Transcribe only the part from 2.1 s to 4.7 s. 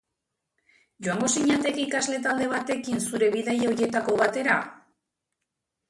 talde batekin zure bidaia horietako batera?